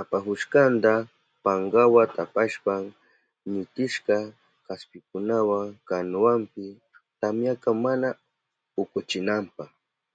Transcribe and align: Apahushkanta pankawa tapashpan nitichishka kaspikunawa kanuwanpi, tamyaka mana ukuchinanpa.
Apahushkanta 0.00 0.92
pankawa 1.42 2.02
tapashpan 2.16 2.82
nitichishka 3.50 4.16
kaspikunawa 4.66 5.60
kanuwanpi, 5.88 6.64
tamyaka 7.20 7.68
mana 7.84 8.08
ukuchinanpa. 8.82 9.64